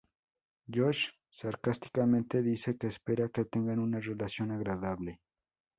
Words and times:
Josh 0.65 1.09
sarcásticamente 1.29 2.41
dice 2.41 2.75
que 2.75 2.87
espera 2.87 3.29
que 3.29 3.45
tengan 3.45 3.77
una 3.77 3.99
relación 3.99 4.49
agradable. 4.49 5.19